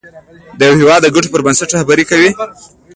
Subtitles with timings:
[0.59, 2.29] د یو هېواد د ګټو پر بنسټ رهبري کوي.